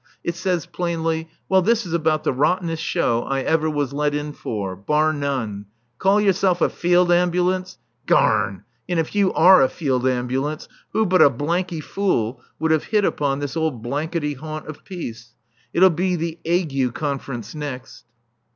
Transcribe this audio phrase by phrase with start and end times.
[0.23, 4.33] It says plainly: "Well, this is about the rottenest show I ever was let in
[4.33, 4.75] for.
[4.75, 5.67] Bar none.
[5.99, 7.77] Call yourself a field ambulance?
[8.07, 8.63] Garn!
[8.89, 13.05] And if you are a field ambulance, who but a blanky fool would have hit
[13.05, 15.35] upon this old blankety haunt of peace.
[15.71, 18.05] It'll be the 'Ague Conference next!"